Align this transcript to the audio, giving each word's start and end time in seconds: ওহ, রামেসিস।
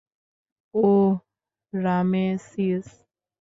ওহ, 0.75 1.11
রামেসিস। 1.73 2.87